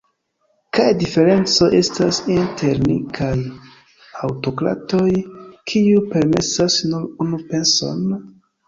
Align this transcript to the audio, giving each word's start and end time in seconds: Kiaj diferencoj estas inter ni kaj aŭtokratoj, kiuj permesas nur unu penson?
Kiaj 0.77 0.85
diferencoj 1.01 1.67
estas 1.81 2.21
inter 2.37 2.81
ni 2.87 2.97
kaj 3.19 3.31
aŭtokratoj, 4.29 5.07
kiuj 5.71 6.03
permesas 6.17 6.83
nur 6.93 7.09
unu 7.29 7.47
penson? 7.55 8.07